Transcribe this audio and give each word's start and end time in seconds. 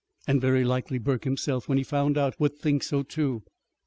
And 0.25 0.41
very 0.41 0.63
likely 0.63 0.97
Burke 0.97 1.25
himself, 1.25 1.69
when 1.69 1.77
he 1.77 1.83
found 1.83 2.17
out, 2.17 2.39
would 2.39 2.57
think 2.57 2.81
so, 2.81 3.03
too. 3.03 3.43